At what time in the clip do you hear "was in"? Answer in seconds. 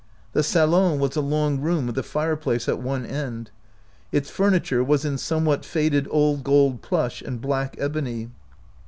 4.83-5.19